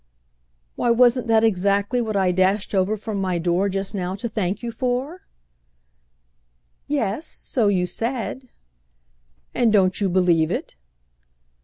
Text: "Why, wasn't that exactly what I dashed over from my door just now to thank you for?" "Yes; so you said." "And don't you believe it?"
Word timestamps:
"Why, 0.75 0.89
wasn't 0.89 1.27
that 1.27 1.43
exactly 1.43 2.01
what 2.01 2.15
I 2.17 2.31
dashed 2.31 2.73
over 2.73 2.97
from 2.97 3.21
my 3.21 3.37
door 3.37 3.69
just 3.69 3.93
now 3.93 4.15
to 4.15 4.27
thank 4.27 4.63
you 4.63 4.71
for?" 4.71 5.27
"Yes; 6.87 7.27
so 7.27 7.67
you 7.67 7.85
said." 7.85 8.49
"And 9.53 9.71
don't 9.71 10.01
you 10.01 10.09
believe 10.09 10.49
it?" 10.49 10.75